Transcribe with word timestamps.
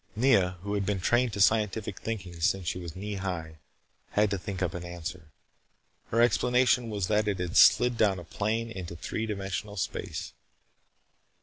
Nea, 0.15 0.57
who 0.63 0.73
had 0.73 0.83
been 0.83 0.99
trained 0.99 1.31
to 1.33 1.39
scientific 1.39 2.01
thinking 2.01 2.41
since 2.41 2.67
she 2.67 2.79
was 2.79 2.95
knee 2.95 3.17
high, 3.17 3.59
had 4.13 4.31
to 4.31 4.37
think 4.39 4.63
up 4.63 4.73
an 4.73 4.83
answer. 4.83 5.29
Her 6.09 6.23
explanation 6.23 6.89
was 6.89 7.05
that 7.05 7.27
it 7.27 7.37
had 7.37 7.55
slid 7.55 7.97
down 7.97 8.17
a 8.17 8.23
plane 8.23 8.71
into 8.71 8.95
three 8.95 9.27
dimensional 9.27 9.77
space. 9.77 10.33